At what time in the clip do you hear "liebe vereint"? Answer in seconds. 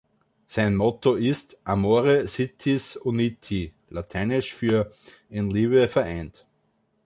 5.51-6.43